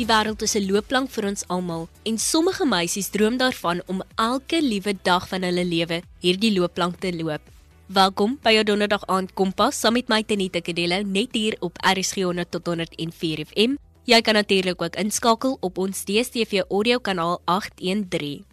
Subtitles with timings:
[0.00, 4.62] Die wêreld is 'n loopplank vir ons almal en sommige meisies droom daarvan om elke
[4.62, 7.42] liewe dag van hulle lewe hierdie loopplank te loop.
[7.86, 12.24] Welkom by jou donderdag aand kompas saam met my Tenita Kadello net hier op RSG
[12.24, 13.76] 100 tot 104 FM.
[14.04, 18.44] Jy kan natuurlik ook inskakel op ons DStv audio kanaal 813.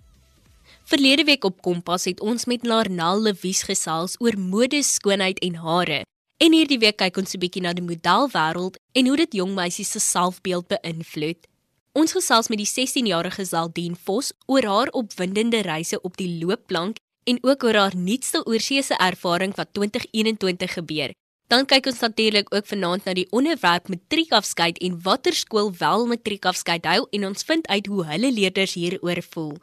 [0.84, 6.04] Verlede week op Kompas het ons met Larnel Lewies gesels oor mode, skoonheid en hare.
[6.38, 9.92] En hierdie week kyk ons 'n bietjie na die modelwêreld en hoe dit jong meisies
[9.92, 11.48] se selfbeeld beïnvloed.
[11.94, 17.40] Ons gesels met die 16-jarige Zaldien Vos oor haar opwindende reise op die loopplank en
[17.42, 21.12] ook oor haar nuutste oorseese ervaring wat 2021 gebeur.
[21.48, 26.86] Dan kyk ons natuurlik ook vanaand na die onderwerp matriekafskeid en watter skool wel matriekafskeid
[26.86, 29.58] hou en ons vind uit hoe hulle leerders hieroor voel.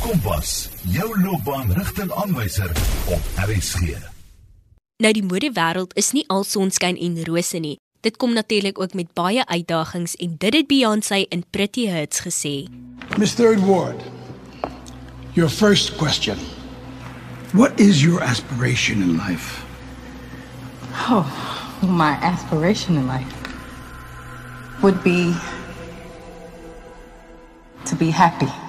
[0.00, 2.70] Kompas, jou loopbaanrigtingaanwyser
[3.08, 4.13] op RSG.
[5.02, 7.80] Nou die modewêreld is nie al sonskyn en rose nie.
[8.06, 12.68] Dit kom natuurlik ook met baie uitdagings en dit het Beyoncé in Pretty Hurts gesê.
[13.18, 13.98] Miss Third Ward,
[15.32, 16.38] your first question.
[17.50, 19.64] What is your aspiration in life?
[21.10, 21.26] Oh,
[21.82, 23.34] my aspiration in life
[24.80, 25.34] would be
[27.84, 28.63] to be happy.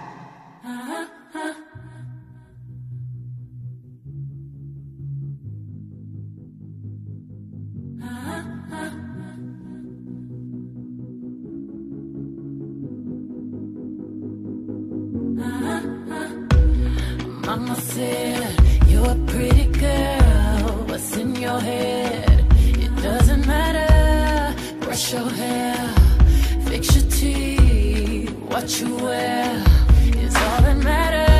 [17.46, 20.86] Mama said, You're a pretty girl.
[20.88, 22.44] What's in your head?
[22.58, 24.56] It doesn't matter.
[24.80, 25.76] Brush your hair,
[26.68, 28.32] fix your teeth.
[28.50, 29.64] What you wear
[30.18, 31.35] is all that matters.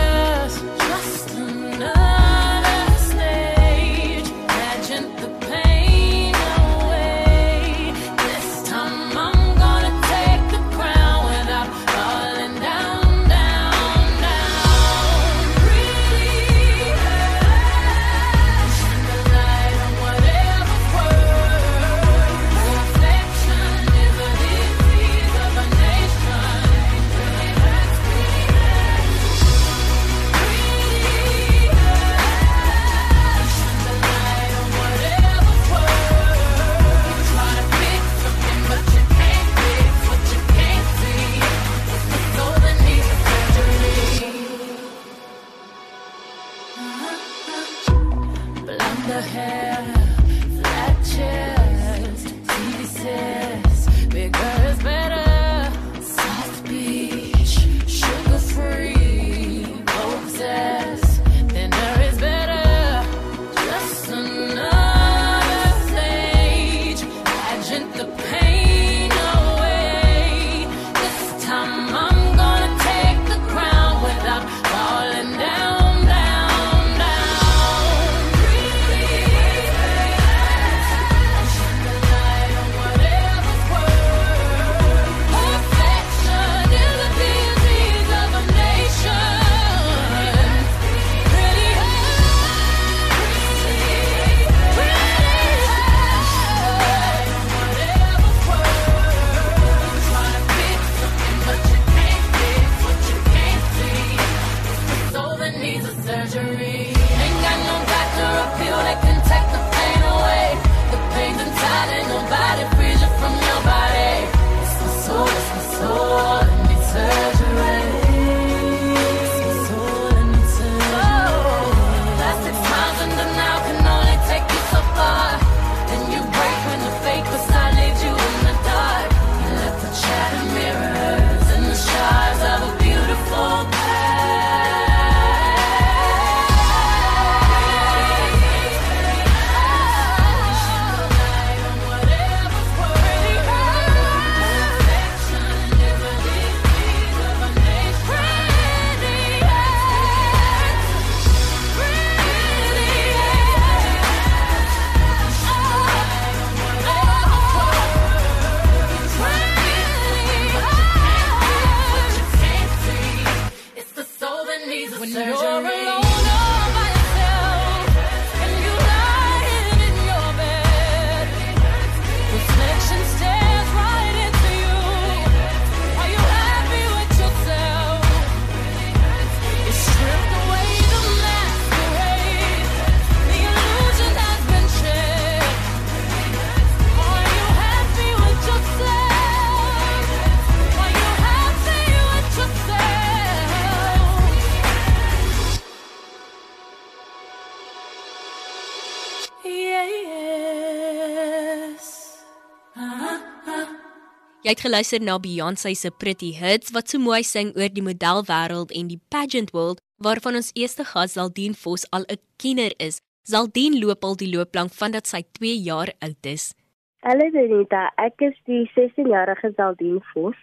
[204.46, 208.70] Jy het geluister na Beyoncé se Pretty Hits wat so mooi sing oor die modelwêreld
[208.78, 213.00] en die pageant world waarvan ons eerste gas Zaldien Vos al 'n kenner is.
[213.26, 216.54] Zaldien loop al die loopplank vandat sy 2 jaar oud is.
[217.02, 220.38] Hallo Denita, ek is die 16-jarige Zaldien Vos,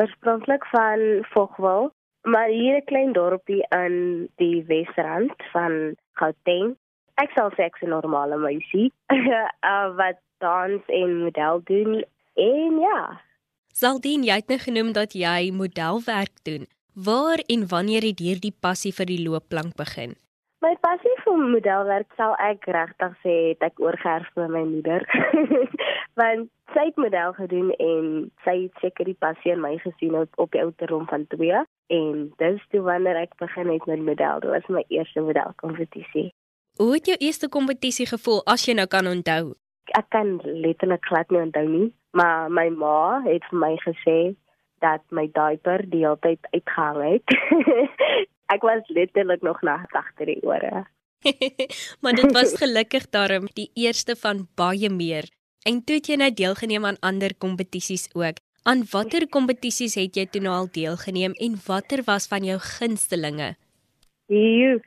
[0.00, 1.92] oorspronklik van Vogwel,
[2.24, 6.76] maar hier 'n klein dorpie in die Wesrand van Gauteng.
[7.20, 12.04] Ek sal sê ek's 'n normale meisie uh, wat dans en model doen.
[12.34, 13.20] En ja,
[13.72, 16.66] Zaldien, jy het nou genoem dat jy modelwerk doen.
[16.94, 20.12] Waar en wanneer het hierdie passie vir die loopplank begin?
[20.62, 25.04] my passie vir modelwerk sal ek regtig sê het ek oorgeerf van my moeder.
[26.20, 28.04] Want sy het model gedoen en
[28.46, 31.64] sy het seker die passie in my gesien op, op die ouderdom van 2
[31.96, 34.44] en dis toe wanneer ek begin het met model.
[34.44, 36.30] Dit was my eerste modelkompetisie.
[36.80, 39.52] Hoe het jou eerste kompetisie gevoel as jy nou kan onthou?
[39.98, 44.18] Ek kan letterlik glad nie onthou nie, maar my ma het vir my gesê
[44.82, 47.36] dat my diaper die hele tyd uitgehang het.
[48.54, 50.86] ek was letterlik nog na agter die ore.
[52.02, 55.28] maar dit was gelukkig daarom die eerste van baie meer.
[55.62, 58.40] En toe het jy nou deelgeneem aan ander kompetisies ook.
[58.66, 63.54] Aan watter kompetisies het jy toe nou al deelgeneem en watter was van jou gunstelinge?
[64.30, 64.80] Joe,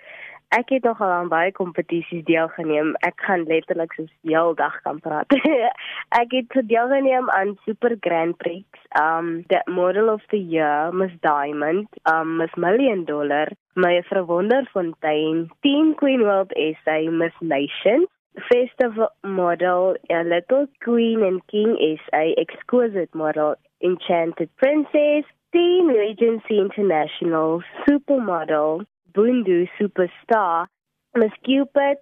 [0.56, 2.94] ek het nogal aan baie kompetisies deelgeneem.
[3.07, 5.36] Ek gaan letterlik so heeldag kan praat.
[6.22, 8.66] ek het deelgeneem aan Super Grand Prix,
[9.02, 15.94] um the Model of the Year, Miss Diamond, um Miss Million Dollar, my Verwonderfontein, Teen
[16.00, 18.08] Queen World SA, Miss Nation,
[18.48, 27.62] Festival Model, a Little Queen and King SA, Exquisite Model, Enchanted Princess, Teen Regency International,
[27.88, 28.86] Supermodel,
[29.16, 30.68] Bundu Superstar,
[31.16, 31.98] Miss Cupid,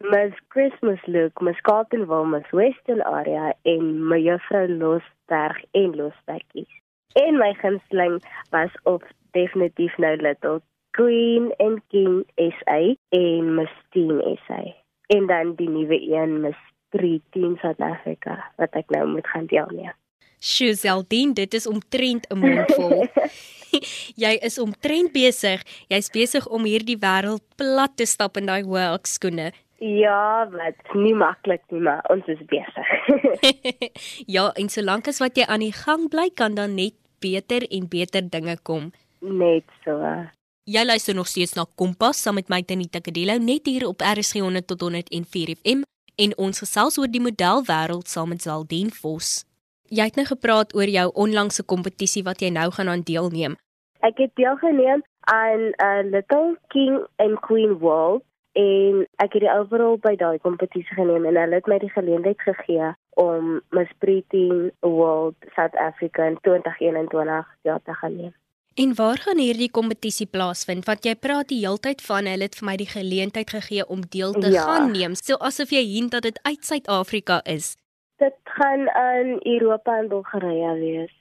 [0.00, 6.68] Miss Christmas Look, Miss Carltonville, Miss Western Area en Mevrou Losberg en Losbekkies.
[7.14, 8.20] En my gunsteling
[8.52, 10.60] was of definitief nou Little
[10.90, 14.62] Queen en King SA en Miss Teen SA.
[15.06, 19.46] En dan die nuwe een Miss Street Teen South Africa wat ek nou moet gaan
[19.46, 19.96] deelneem.
[20.38, 23.06] Shuzeldien, dit is omtrent 'n mondvol.
[24.22, 25.64] jy is omtrent besig.
[25.92, 29.52] Jy's besig om hierdie wêreld plat te stap in daai hoë skoene.
[29.78, 32.88] Ja, wat nie maklik nie, maar ons is besig.
[34.36, 37.86] ja, en solank as wat jy aan die gang bly, kan dan net beter en
[37.90, 38.90] beter dinge kom.
[39.22, 40.02] Net so.
[40.68, 44.42] Jy luister nog steeds na Kompas saam met my Tanita Kadelo net hier op RSG
[44.44, 45.86] 100 tot 104 FM
[46.20, 49.47] en ons gesels oor die modelwêreld saam met Zaldien Vos.
[49.90, 53.56] Jy het nou gepraat oor jou onlangse kompetisie wat jy nou gaan aan deelneem.
[54.00, 59.52] Ek het deelgeneem aan 'n uh, Little King and Queen World en ek het die
[59.58, 64.70] overall by daai kompetisie geneem en hulle het my die geleentheid gegee om Miss Pretty
[64.80, 68.34] World South Africa in 2021 ja te gaan neem.
[68.74, 70.84] En waar gaan hierdie kompetisie plaasvind?
[70.86, 74.32] Want jy praat die heeltyd van hulle het vir my die geleentheid gegee om deel
[74.32, 74.62] te Ja.
[74.62, 77.76] gaan neem, so asof jy hint dat dit uit Suid-Afrika is.
[78.18, 81.14] Dit gaan in Europa en Bulgarië wees.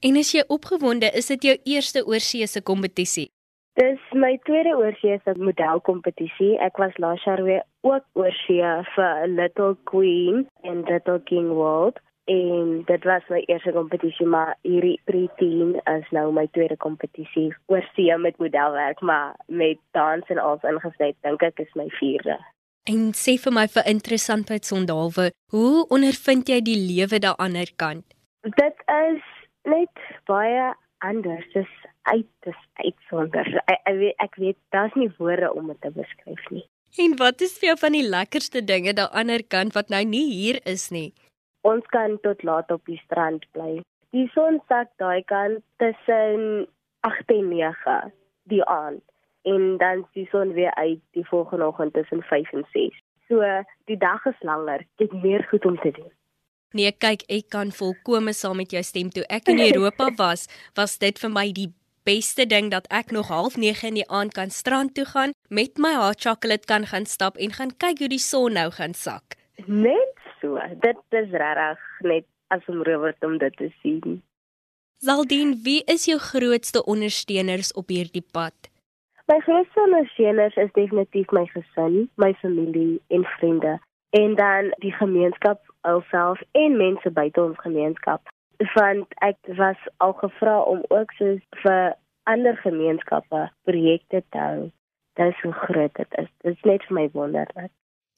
[0.00, 3.30] En as jy opgewonde, is dit jou eerste oorseese kompetisie.
[3.76, 6.54] Dis my tweede oorseese modelkompetisie.
[6.64, 12.82] Ek was laas jaar weer ook oorsee vir Little Queen en Little King World en
[12.86, 18.38] dit was my eerste kompetisie maar hierdie pre-teen is nou my tweede kompetisie oorsee met
[18.42, 22.38] modelwerk maar met dans en alles ingesluit dink ek is my vierde.
[22.86, 27.72] En sê vir my vir interessantheidsondalwe, hoe ondervind jy die lewe daar aan die ander
[27.82, 28.04] kant?
[28.46, 29.24] Dit is
[29.66, 30.68] net baie
[31.02, 31.48] anders.
[31.54, 31.72] Dis
[32.12, 33.50] uit dis uitsonder.
[33.66, 36.62] Ek, ek weet ek weet daar's nie woorde om dit te beskryf nie.
[37.02, 39.90] En wat is vir jou van die lekkerste dinge daar aan die ander kant wat
[39.90, 41.10] nou nie hier is nie?
[41.66, 43.80] Ons kan tot laat op die strand bly.
[44.14, 46.70] Die son sak daai kant tussen
[47.02, 47.98] 8 en 9
[48.54, 49.02] die aand
[49.46, 53.02] en dan die son weer uit die volgende oggend tussen 5 en 6.
[53.28, 53.42] So
[53.84, 54.86] die dag is langer.
[54.96, 56.10] Dit meer goed om te doen.
[56.74, 60.98] Nee, kyk, ek kan volkome saam met jou stem toe ek in Europa was, was
[60.98, 61.70] dit vir my die
[62.06, 65.78] beste ding dat ek nog half 9 in die aand kan strand toe gaan, met
[65.78, 69.38] my hot chocolate kan gaan stap en gaan kyk hoe die son nou gaan sak.
[69.66, 70.58] Net so.
[70.82, 74.20] Dit is regtig net asemrowend om dit te sien.
[75.02, 78.54] Zaldien, wie is jou grootste ondersteuners op hierdie pad?
[79.26, 83.78] My grootste ondersteuners is definitief my gesin, my familie en vriende
[84.10, 88.22] en dan die gemeenskap alself en mense buite ons gemeenskap.
[88.74, 91.96] Want ek was al gevra om ook soos vir
[92.30, 94.70] ander gemeenskappe projekte te hou.
[95.18, 96.30] Dit is hoe groot dit is.
[96.44, 97.72] Dit is net vir my wonderlik.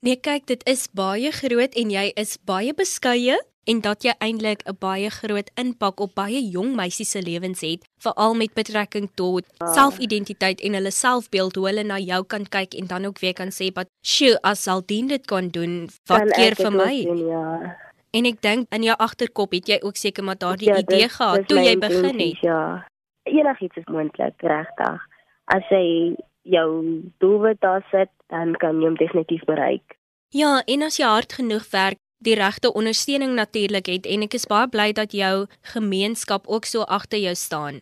[0.05, 4.63] Nee, kyk, dit is baie groot en jy is baie beskeie en dat jy eintlik
[4.65, 9.45] 'n baie groot impak op baie jong meisies se lewens het, veral met betrekking tot
[9.75, 13.51] selfidentiteit en hulle selfbeeld hoe hulle na jou kan kyk en dan ook weer kan
[13.59, 17.77] sê, "Wat sjoe, as Saldien dit kan doen, wat keer dit vir my?" doen, ja.
[18.11, 21.17] En ek dink in jou agterkop het jy ook seker maar daardie Ja, idee dis-
[21.17, 22.41] gehad dis toe jy begin het.
[22.41, 22.87] Ja.
[23.23, 25.01] Enigiets is moontlik, regtig.
[25.45, 29.97] As jy jou doelwit daar sit, dan kan jy hom definitief bereik.
[30.31, 34.47] Ja, en as jy hard genoeg werk, die regte ondersteuning natuurlik het en ek is
[34.47, 37.81] baie bly dat jou gemeenskap ook so agter jou staan.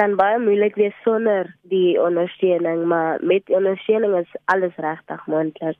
[0.00, 5.76] kan baie moeilik wees sonder die ondersteuning, maar met ondersteuning is alles regtig moontlik.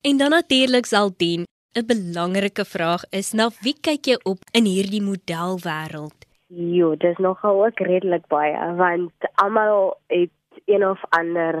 [0.00, 1.44] En dan natuurlik sal dien
[1.78, 6.18] 'n belangrike vraag is na wie kyk jy op in hierdie modelwêreld?
[6.46, 10.30] Jo, dis nogal ook redelik baie want almal het
[10.66, 11.54] een of ander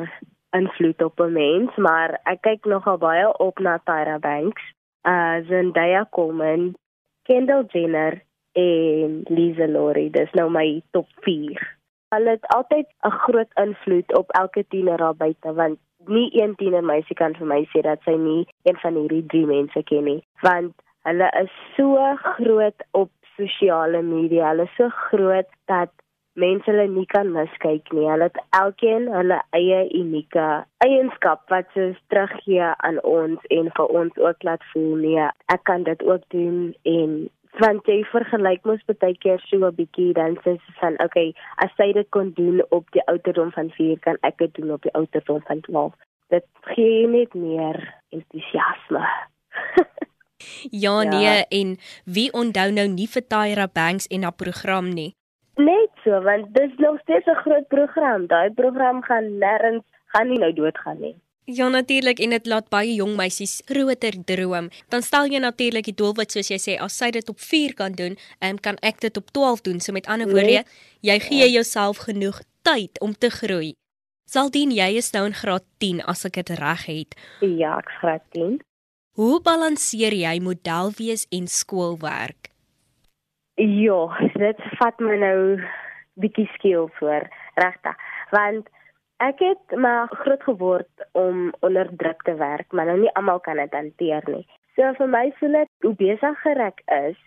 [0.50, 4.62] invloed op 'n mens, maar ek kyk nogal baie op na Tyra Banks,
[5.04, 6.74] uh Zendaya Coleman,
[7.24, 10.10] Kendall Jenner en Lisa Lori.
[10.10, 11.60] Dis nou my top 4.
[12.14, 16.84] Hulle het altyd 'n groot invloed op elke tiener daar buite want nie een tiener
[16.84, 20.22] meisie kan vir my sê dat sy nie een van hierdie drie mense ken nie,
[20.42, 20.74] want
[21.08, 24.48] hulle is so groot op sosiale media.
[24.48, 25.92] Hulle is so groot dat
[26.38, 28.06] mense hulle nie kan miskyk nie.
[28.08, 30.46] Hulle het elkeen hulle eie unieke
[30.84, 35.82] eienskap wat ze teruggee aan ons en vir ons ook laat voel nee, ek kan
[35.88, 40.54] dit ook doen en want jy vergelyk mos baie keer so 'n bietjie dan sê
[40.54, 44.38] jy van okay, as sy dit kon doen op die ouderdom van 4 kan ek
[44.38, 45.94] dit doen op die ouderdom van 12.
[46.30, 49.02] Dit gee net meer entoesiasme.
[50.70, 51.10] Ja, Ja.
[51.10, 55.19] nee, en wie onthou nou nie vir Tyra Banks en haar program nie?
[56.04, 58.26] So, want dis nog steeds 'n groot program.
[58.26, 61.16] Daai program gaan nêrens gaan nie nou doodgaan nie.
[61.44, 64.68] Ja natuurlik en dit laat baie jong meisies groter droom.
[64.88, 67.92] Dan stel jy natuurlik die doelwit soos jy sê, as sy dit op 4 kan
[67.92, 69.80] doen, um, kan ek dit op 12 doen.
[69.80, 70.64] So met ander woorde, Nee.
[71.00, 73.74] jy gee jouself genoeg tyd om te groei.
[74.24, 77.14] Saldien jy is nou in graad 10 as ek dit reg het.
[77.40, 78.60] Ja, ek graad 10.
[79.14, 82.48] Hoe balanseer jy model wees en skoolwerk?
[83.56, 84.06] Ja,
[84.38, 85.60] dit vat my nou
[86.20, 87.26] bietjie skills hoor,
[87.60, 87.96] regtig.
[88.34, 88.68] Want
[89.24, 93.60] ek het maar groot geword om onder druk te werk, maar nou nie almal kan
[93.60, 94.46] dit hanteer nie.
[94.76, 97.18] So vir my voel dit hoe besigger ek is,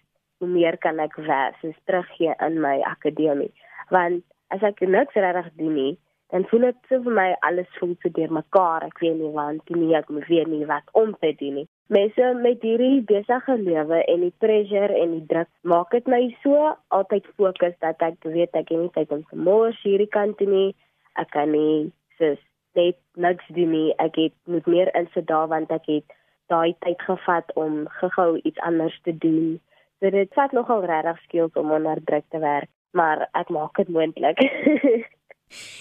[0.42, 3.52] hoe meer kan ek werk, soos teruggee in my akademie.
[3.94, 4.24] Want
[4.56, 5.94] as ek niks regtig doen nie,
[6.34, 8.88] dan voel dit so vir my alles voel so deurmekaar.
[8.88, 9.30] Ek weet nie
[9.68, 11.68] doen nie, ek weet nie wat om te doen nie.
[11.94, 16.74] Mense met hierdie besige lewe en die pressure en die druk maak dit my so
[16.98, 20.50] altyd fokus dat ek weet ek het nie tyd om te mors hierdie kant toe
[20.50, 20.74] nie.
[21.22, 22.42] Ek kan nie soos
[22.74, 23.88] net niks doen nie.
[24.02, 28.66] Ek het moet meer insit daar want ek het daai tyd gevat om gou-gou iets
[28.66, 29.60] anders te doen.
[30.02, 33.94] So dit vat nogal regtig skills om onder druk te werk, maar ek maak dit
[33.94, 34.42] moontlik.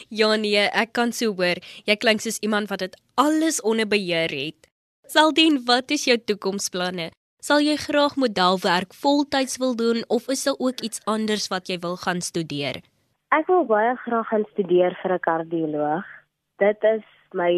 [0.09, 1.59] Ja nee, ek kan so hoor.
[1.89, 4.69] Jy klink soos iemand wat dit alles onder beheer het.
[5.09, 7.11] Saldien, wat is jou toekomsplanne?
[7.43, 11.79] Sal jy graag modelwerk voltyds wil doen of is daar ook iets anders wat jy
[11.83, 12.79] wil gaan studeer?
[13.35, 16.05] Ek wil baie graag gaan studeer vir 'n kardioloog.
[16.63, 17.53] Dit is my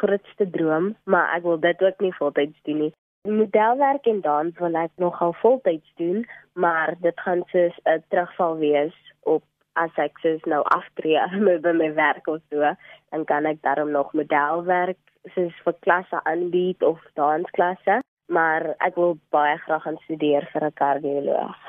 [0.00, 2.92] grootste droom, maar ek wil dit ook nie voltyds doen nie.
[3.28, 8.96] Modelwerk en dans wil ek nogal voltyds doen, maar dit gaan soos 'n terugval wees
[9.22, 9.44] op
[9.84, 11.20] as ek soos nou aftree
[11.64, 12.74] by my werk of so,
[13.12, 15.00] dan kan ek daarom nog modelwerk
[15.34, 18.00] soos vir klasse aanbied of dansklasse,
[18.32, 21.60] maar ek wil baie graag gaan studeer vir 'n kardioloog.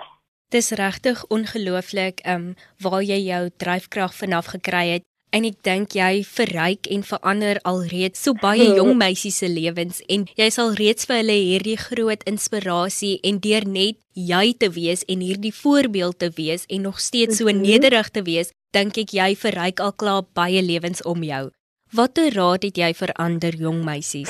[0.50, 6.24] Dis regtig ongelooflik um waar jy jou dryfkrag vanaf gekry het en ek dink jy
[6.26, 11.22] verryk en verander alreeds so baie jong meisies se lewens en jy sal reeds vir
[11.22, 16.66] hulle hierdie groot inspirasie en deur net jy te wees en hierdie voorbeeld te wees
[16.70, 17.62] en nog steeds so Mhm.
[17.62, 21.50] nederig te wees, dink ek jy verryk al klaar baie lewens om jou.
[21.94, 24.30] Watter raad het jy vir ander jong meisies?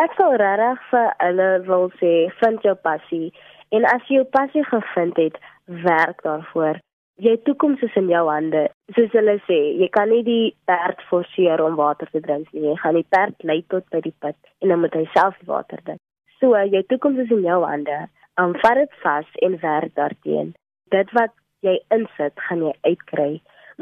[0.00, 3.32] Ek sal regtig vir hulle wil sê, vind jou passie
[3.72, 6.78] en as jy jou passie gevind het, werk daarvoor.
[7.18, 8.60] Jou toekoms is in jou hande.
[8.94, 12.68] Soos hulle sê, jy kan nie die perd forceer om water te drink nie.
[12.68, 15.48] Jy gaan die perd lei tot by die put en dan moet hy self die
[15.48, 15.98] water drink.
[16.38, 17.96] So, jou toekoms is in jou hande.
[18.38, 20.52] Vat dit vas en werk daarteen.
[20.94, 21.34] Dit wat
[21.66, 23.26] jy insit, gaan jy uitkry.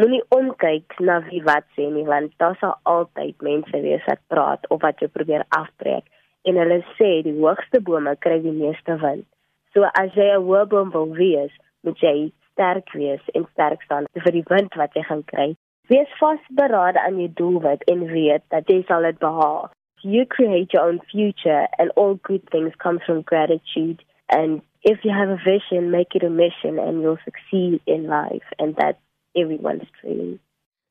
[0.00, 4.64] Moenie omkyk na wie wat sê nie, want daar sal altyd mense wees wat praat
[4.72, 6.08] of wat jou probeer afbreek.
[6.48, 9.28] En hulle sê die hoogste bome kry die meeste wind.
[9.76, 11.52] So as jy 'n hoë boom wil wees,
[11.84, 15.48] moet jy sterk wees en sterk staan vir die wind wat jy gaan kry.
[15.92, 19.68] Wees vasberade aan jou doelwit en weet dat jy sal dit behaal.
[20.02, 24.02] You create your own future and all good things come from gratitude.
[24.28, 28.48] And if you have a vision, make it a mission and you'll succeed in life.
[28.58, 29.02] And that's
[29.34, 30.38] everyone's dream.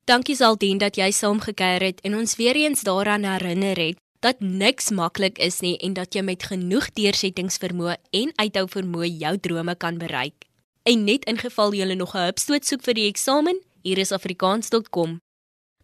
[0.06, 4.92] Dankie Saldien dat jy saamgekuier het en ons weer eens daaraan herinner het dat niks
[4.94, 9.98] maklik is nie en dat jy met genoeg deursettingsvermoë en uithou vermoë jou drome kan
[10.02, 10.45] bereik.
[10.86, 15.20] En net in geval jy nog 'n hupstoot soek vir die eksamen, hier is afrikaans.com.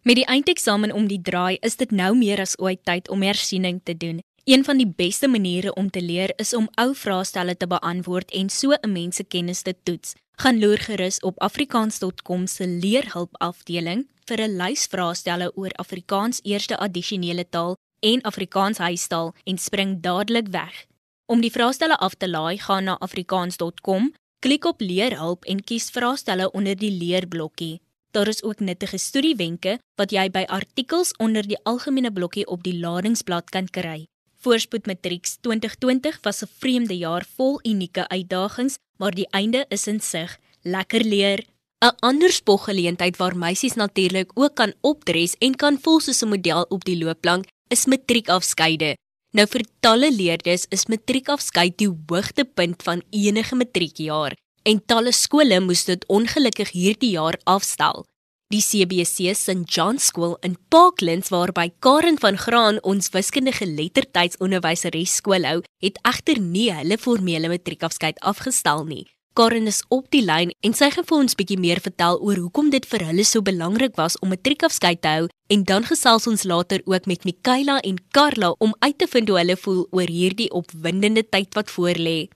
[0.02, 3.80] Met die eindeksamen om die draai, is dit nou meer as ooit tyd om hersiening
[3.82, 4.20] te doen.
[4.44, 8.50] Een van die beste maniere om te leer is om ou vraestelle te beantwoord en
[8.50, 10.14] so 'n mens se kennis te toets.
[10.36, 16.76] Gaan loer gerus op afrikaans.com se leerhulp afdeling vir 'n lys vraestelle oor Afrikaans eerste
[16.78, 20.86] addisionele taal en Afrikaans huistaal en spring dadelik weg.
[21.26, 24.12] Om die vraestelle af te laai, gaan na afrikaans.com,
[24.42, 27.80] klik op leerhulp en kies vraestelle onder die leerblokkie.
[28.10, 32.74] Daar is ook nuttige studiewenke wat jy by artikels onder die algemene blokkie op die
[32.80, 34.02] ladingsblad kan kry.
[34.42, 40.00] Voorspoed Matrieks 2020 was 'n vreemde jaar vol unieke uitdagings, maar die einde is in
[40.00, 40.38] sig.
[40.62, 41.44] Lekker leer.
[41.80, 46.66] 'n Ander spoggeleentheid waar meisies natuurlik ook kan opdres en kan voel soos 'n model
[46.68, 48.96] op die loopplank is matriekafskeide.
[49.32, 54.36] Nou vir talle leerders is matriekafskeid die hoogtepunt van enige matriekjaar
[54.68, 58.04] en talle skole moes dit ongelukkig hierdie jaar afstel.
[58.52, 65.62] Die CBC St John School in Parklands waarby Karen van Graan ons wiskundige lettertydsonderwyseres skoolhou,
[65.80, 69.06] het egter nie hulle formele matriekafskeid afgestel nie.
[69.32, 72.68] Karen is op die lyn en sy gaan vir ons bietjie meer vertel oor hoekom
[72.74, 76.44] dit vir hulle so belangrik was om 'n matriekafskeid te hou en dan gesels ons
[76.44, 80.50] later ook met Mikaela en Karla om uit te vind hoe hulle voel oor hierdie
[80.50, 82.28] opwindende tyd wat voorlê.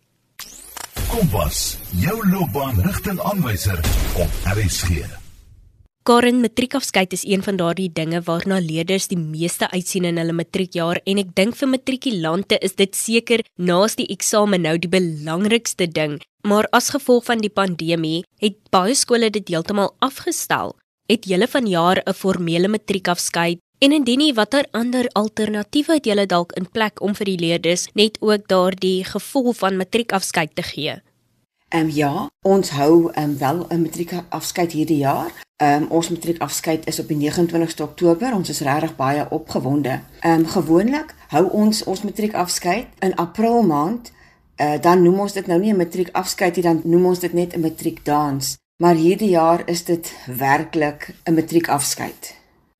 [1.08, 3.78] Kompas, jou loopbaanrigtingaanwyser
[4.16, 5.25] op RSG.
[6.06, 11.00] Karen matriekafskeid is een van daardie dinge waarna leerders die meeste uitsien in hulle matriekjaar
[11.02, 16.14] en ek dink vir matrikulante is dit seker naas die eksamen nou die belangrikste ding.
[16.46, 20.76] Maar as gevolg van die pandemie het baie skole dit heeltemal afgestel.
[21.10, 26.52] Het julle vanjaar 'n formele matriekafskeid en indien nie watter ander alternatiewe het julle dalk
[26.52, 31.02] in plek om vir die leerders net ook daardie gevoel van matriekafskeid te gee?
[31.68, 35.32] Ehm um, ja, ons hou ehm um, wel 'n matriekafskeid hierdie jaar.
[35.56, 38.34] Ehm um, ons matriekafskeid is op die 29ste Oktober.
[38.34, 40.00] Ons is regtig baie opgewonde.
[40.20, 44.12] Ehm um, gewoonlik hou ons ons matriekafskeid in April maand.
[44.56, 47.56] Uh, dan noem ons dit nou nie 'n matriekafskeid nie, dan noem ons dit net
[47.56, 48.56] 'n matriekdans.
[48.76, 52.35] Maar hierdie jaar is dit werklik 'n matriekafskeid.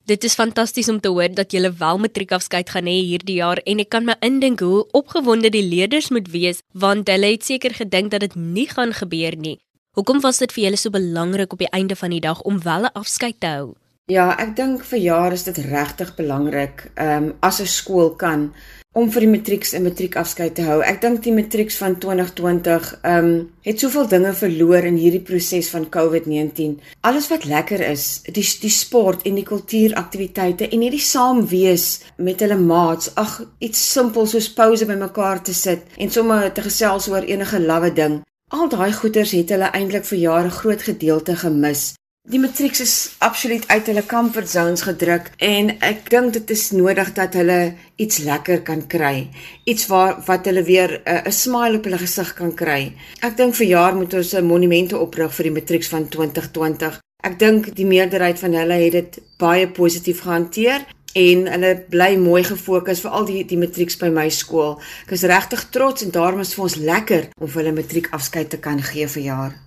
[0.07, 3.81] Dit is fantasties om te hoor dat jy wel matriekafskeid gaan hê hierdie jaar en
[3.83, 8.13] ek kan my indink hoe opgewonde die leerders moet wees want hulle het seker gedink
[8.15, 9.57] dat dit nie gaan gebeur nie.
[9.99, 12.87] Hoekom was dit vir julle so belangrik op die einde van die dag om wel
[12.87, 13.75] 'n afskeid te hou?
[14.07, 18.53] Ja, ek dink vir jaar is dit regtig belangrik ehm um, as 'n skool kan
[18.95, 20.77] om vir die matrieks 'n matriekafskeid te hou.
[20.81, 25.73] Ek dink die matrieks van 2020 ehm um, het soveel dinge verloor in hierdie proses
[25.75, 26.79] van COVID-19.
[27.01, 32.41] Alles wat lekker is, die die sport en die kultuuraktiwiteite en hierdie saam wees met
[32.41, 33.11] hulle maats.
[33.15, 37.93] Ag, iets simpel soos pouse bymekaar te sit en sommer te gesels oor enige lawwe
[37.93, 38.23] ding.
[38.55, 41.97] Al daai goeters het hulle eintlik vir jare groot gedeelte gemis.
[42.27, 47.13] Die matrieks is absoluut uit hulle comfort zones gedruk en ek dink dit is nodig
[47.15, 47.59] dat hulle
[48.03, 49.29] iets lekker kan kry.
[49.63, 52.97] Iets waar wat hulle weer 'n uh, smile op hulle gesig kan kry.
[53.23, 56.99] Ek dink vir jaar moet ons 'n monumente oprig vir die matrieks van 2020.
[57.23, 60.83] Ek dink die meerderheid van hulle het dit baie positief gehanteer
[61.15, 64.81] en hulle bly mooi gefokus vir al die die matrieks by my skool.
[65.07, 68.59] Ek is regtig trots en daarom is vir ons lekker om vir hulle matriekafskeid te
[68.59, 69.66] kan gee vir jaar.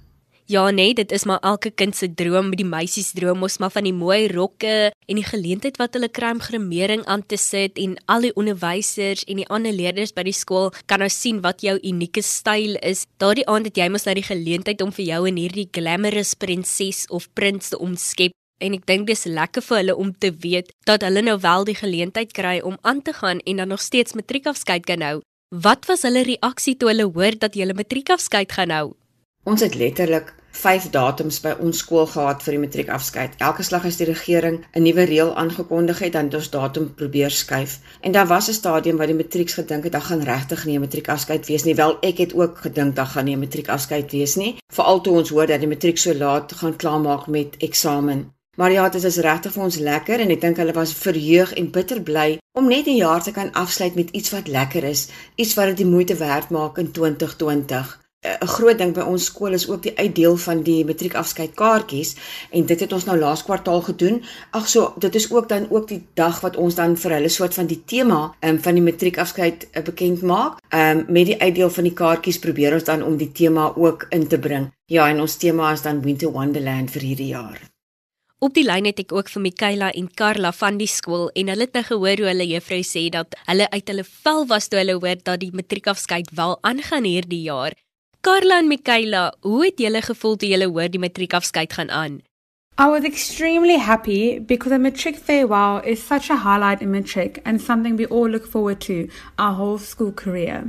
[0.49, 3.85] Ja nee, dit is maar elke kind se droom, die meisies droom mos maar van
[3.85, 7.91] die mooi rokke en die geleentheid wat hulle kry om gremering aan te sit en
[8.09, 11.75] al die onderwysers en die ander leerders by die skool kan nou sien wat jou
[11.77, 13.03] unieke styl is.
[13.21, 17.03] Daardie aand het jy mos nou die geleentheid om vir jou in hierdie glamorous prinses
[17.13, 18.33] of prins te omskep
[18.65, 21.77] en ek dink dis lekker vir hulle om te weet dat hulle nou wel die
[21.77, 25.19] geleentheid kry om aan te gaan en dan nog steeds matriekafskeid kan hou.
[25.53, 28.95] Wat was hulle reaksie toe hulle hoor dat jy 'n matriekafskeid gaan hou?
[29.45, 33.37] Ons het letterlik 5 datums by ons skool gehad vir die matriekafskeid.
[33.47, 37.31] Elke slag as die regering 'n nuwe reël aangekondig het, dan het ons datum probeer
[37.31, 37.79] skuif.
[38.01, 40.81] En daar was 'n stadium waar die matrieks gedink het, "Ag, gaan regtig nie 'n
[40.81, 44.57] matriekafskeid wees nie." Wel, ek het ook gedink dat gaan nie 'n matriekafskeid wees nie,
[44.73, 48.33] veral toe ons hoor dat die matriek so laat gaan klaarmaak met eksamen.
[48.55, 51.71] Maar ja, dit is regtig vir ons lekker en ek dink hulle was verheug en
[51.71, 55.53] bitter bly om net 'n jaar te kan afsluit met iets wat lekker is, iets
[55.53, 58.08] wat dit die moeite werd maak in 2020.
[58.19, 62.09] 'n groot ding by ons skool is ook die uitdeel van die matriekafskeidkaartjies
[62.51, 64.19] en dit het ons nou laas kwartaal gedoen.
[64.51, 67.55] Ag so, dit is ook dan ook die dag wat ons dan vir hulle soort
[67.55, 70.59] van die tema um, van die matriekafskeid uh, bekend maak.
[70.69, 74.07] Ehm um, met die uitdeel van die kaartjies probeer ons dan om die tema ook
[74.09, 74.69] in te bring.
[74.85, 77.59] Ja, en ons tema is dan Winter Wonderland vir hierdie jaar.
[78.39, 81.67] Op die lyn het ek ook vir Mikaela en Karla van die skool en hulle
[81.67, 84.99] het nou gehoor hoe hulle juffrou sê dat hulle uit hulle vel was toe hulle
[84.99, 87.75] hoor dat die matriekafskeid wel aangaan hierdie jaar.
[88.21, 92.19] Karla en Mikaela, hoe het julle gevoel toe julle hoor die matriekafskeid gaan aan?
[92.79, 97.61] I was extremely happy because a matric farewell is such a highlight in matric and
[97.61, 100.63] something we all look forward to our whole school career.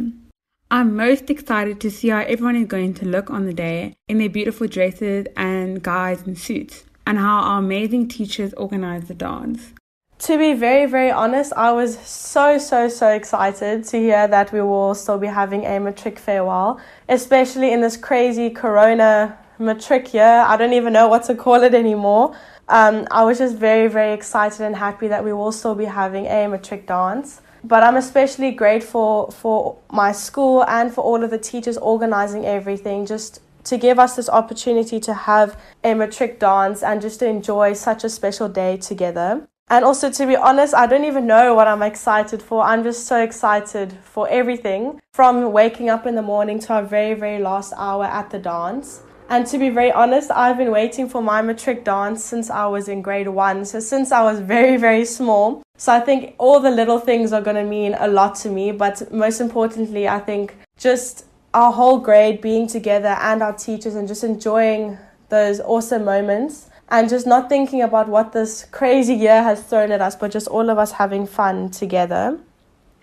[0.70, 4.18] I'm most excited to see how everyone is going to look on the day in
[4.18, 6.84] their beautiful dresses and guys in suits.
[7.10, 9.72] and how our amazing teachers organized the dance.
[10.20, 14.60] To be very, very honest, I was so, so, so excited to hear that we
[14.60, 16.78] will still be having a matric farewell,
[17.08, 20.44] especially in this crazy corona matric year.
[20.46, 22.36] I don't even know what to call it anymore.
[22.68, 26.26] Um, I was just very, very excited and happy that we will still be having
[26.26, 27.40] a matric dance.
[27.64, 33.06] But I'm especially grateful for my school and for all of the teachers organizing everything,
[33.06, 37.72] just to give us this opportunity to have a matric dance and just to enjoy
[37.72, 39.46] such a special day together.
[39.70, 42.64] And also, to be honest, I don't even know what I'm excited for.
[42.64, 47.14] I'm just so excited for everything from waking up in the morning to our very,
[47.14, 49.02] very last hour at the dance.
[49.28, 52.88] And to be very honest, I've been waiting for my matric dance since I was
[52.88, 53.64] in grade one.
[53.64, 55.62] So, since I was very, very small.
[55.76, 58.72] So, I think all the little things are going to mean a lot to me.
[58.72, 64.08] But most importantly, I think just our whole grade being together and our teachers and
[64.08, 69.62] just enjoying those awesome moments and just not thinking about what this crazy year has
[69.62, 72.38] thrown at us, but just all of us having fun together.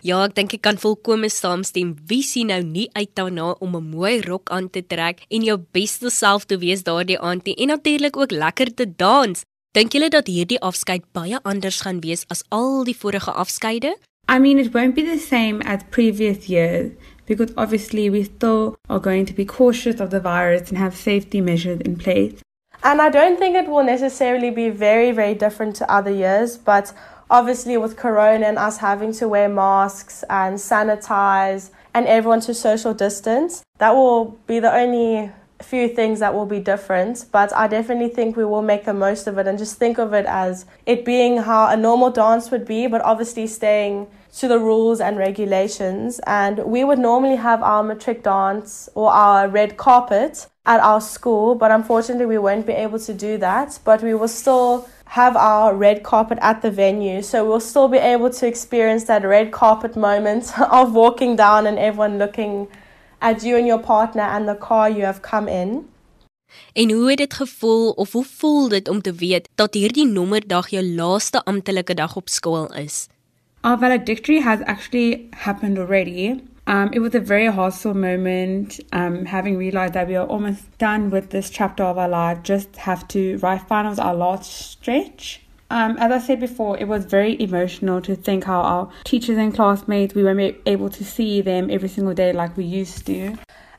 [0.06, 1.96] Ja, ek dink ek kan volkome saamstem.
[2.06, 5.58] Wie sien nou nie uit daarna om 'n mooi rok aan te trek en jou
[5.72, 9.42] beste self te wees daardie aand nie en natuurlik ook lekker te dans.
[9.74, 13.96] Dink julle dat hierdie afskeid baie anders gaan wees as al die vorige afskeide?
[14.28, 16.92] I mean, it won't be the same as previous years
[17.26, 21.40] because obviously we still are going to be cautious of the virus and have safety
[21.40, 22.40] measures in place.
[22.82, 26.92] And I don't think it will necessarily be very, very different to other years, but
[27.28, 32.94] obviously with Corona and us having to wear masks and sanitize and everyone to social
[32.94, 38.10] distance, that will be the only few things that will be different, but I definitely
[38.10, 41.04] think we will make the most of it and just think of it as it
[41.04, 46.20] being how a normal dance would be, but obviously staying to the rules and regulations.
[46.26, 51.54] And we would normally have our matric dance or our red carpet at our school,
[51.54, 53.78] but unfortunately, we won't be able to do that.
[53.84, 57.96] But we will still have our red carpet at the venue, so we'll still be
[57.98, 62.68] able to experience that red carpet moment of walking down and everyone looking
[63.20, 65.88] at you and your partner and the car you have come in.
[66.72, 70.68] En hoe het dit gevoel of hoe voel dit om te weet dat hierdie nommerdag
[70.68, 73.06] jou laaste amptelike dag op skool is?
[73.68, 76.42] Our valedictory has actually happened already.
[76.66, 81.10] Um, it was a very hostile moment, um, having realized that we are almost done
[81.10, 85.42] with this chapter of our life, just have to write finals our last stretch.
[85.68, 89.54] Um, as I said before, it was very emotional to think how our teachers and
[89.54, 93.36] classmates, we weren't able to see them every single day like we used to.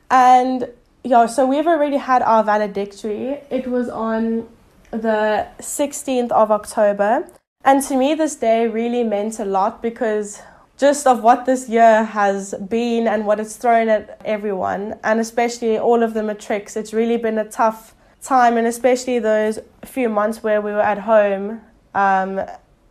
[0.08, 0.68] And
[1.02, 3.40] yeah, so we've already had our valedictory.
[3.50, 4.48] It was on
[4.92, 7.26] the 16th of October.
[7.62, 10.40] And to me, this day really meant a lot because
[10.78, 15.78] just of what this year has been and what it's thrown at everyone, and especially
[15.78, 20.42] all of the matrics, it's really been a tough time, and especially those few months
[20.42, 21.60] where we were at home,
[21.94, 22.40] um,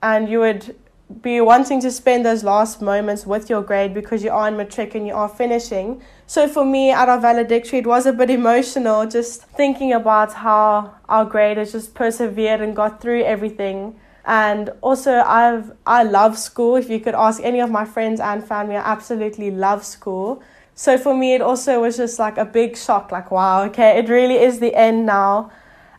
[0.04, 0.76] and you would
[1.24, 4.94] be wanting to spend those last moments with your grade because you are in matric
[4.94, 6.00] and you are finishing.
[6.28, 10.94] So for me, at our valedictory, it was a bit emotional just thinking about how
[11.10, 16.76] our grade has just persevered and got through everything and also I've I love school.
[16.76, 20.44] If you could ask any of my friends and family, I absolutely love school.
[20.76, 24.08] So for me it also was just like a big shock like wow, okay, it
[24.08, 25.52] really is the end now.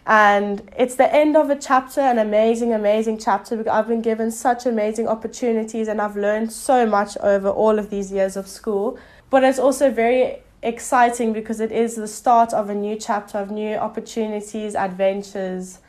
[0.07, 4.31] And it's the end of a chapter, an amazing, amazing chapter because I've been given
[4.31, 8.97] such amazing opportunities and I've learned so much over all of these years of school.
[9.29, 13.51] But it's also very exciting because it is the start of a new chapter of
[13.51, 15.81] new opportunities, adventures.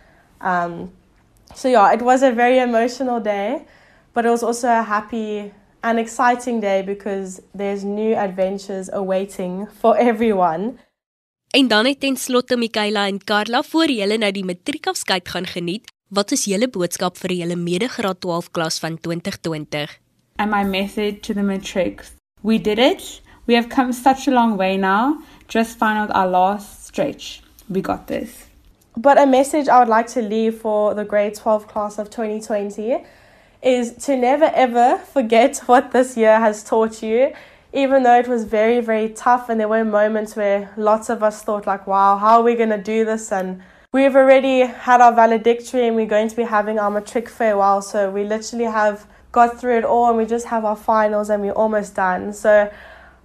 [0.42, 0.92] Um,
[1.56, 3.66] so yeah, it was a very emotional day,
[4.14, 5.52] but it was also a happy
[5.84, 10.78] and exciting day because there's new adventures awaiting for everyone.
[11.52, 15.92] En dan het ten slotte Mikaela en Karla voor julle nou die matriekafskeid gaan geniet.
[16.08, 20.00] Wat is julle boodskap vir julle medegraad 12 klas van 2020?
[20.36, 22.14] And my message to the matrics.
[22.42, 23.22] We did it.
[23.46, 25.20] We have come such a long way now.
[25.52, 27.42] just finals our last stretch.
[27.70, 28.51] We got this.
[28.98, 33.04] But a message I would like to leave for the grade 12 class of 2020
[33.64, 37.34] is to never ever forget what this year has taught you.
[37.74, 41.42] Even though it was very, very tough, and there were moments where lots of us
[41.42, 43.32] thought, like, wow, how are we going to do this?
[43.32, 43.62] And
[43.94, 47.82] we've already had our valedictory, and we're going to be having our matric farewell.
[47.82, 51.42] So we literally have got through it all, and we just have our finals, and
[51.42, 52.34] we're almost done.
[52.34, 52.70] So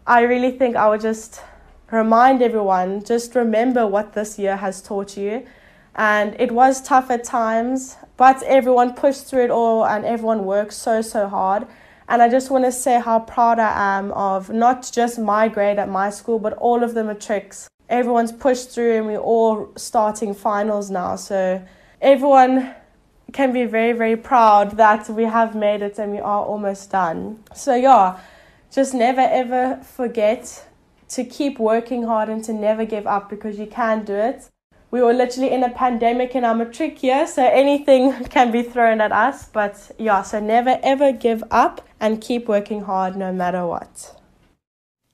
[0.07, 1.43] I really think I would just
[1.91, 5.47] remind everyone just remember what this year has taught you.
[5.95, 10.75] And it was tough at times, but everyone pushed through it all and everyone worked
[10.75, 11.67] so, so hard.
[12.09, 15.79] And I just want to say how proud I am of not just my grade
[15.79, 17.69] at my school, but all of the matrics.
[17.89, 21.17] Everyone's pushed through and we're all starting finals now.
[21.17, 21.63] So
[22.01, 22.75] everyone
[23.33, 27.43] can be very, very proud that we have made it and we are almost done.
[27.55, 28.19] So, yeah,
[28.71, 30.67] just never ever forget
[31.09, 34.51] to keep working hard and to never give up because you can do it.
[34.91, 39.01] We were literally in a pandemic in our matric year, so anything can be thrown
[39.01, 39.49] at us.
[39.53, 44.15] But yeah, so never ever give up and keep working hard no matter what.